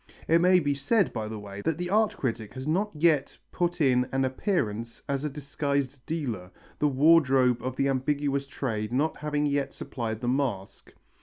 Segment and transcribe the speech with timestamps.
[0.27, 3.79] It may be said, by the way, that the art critic has not yet put
[3.79, 9.45] in an appearance as a disguised dealer, the wardrobe of the ambiguous trade not having
[9.45, 10.91] yet supplied the mask.